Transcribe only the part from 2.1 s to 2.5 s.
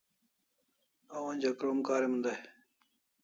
day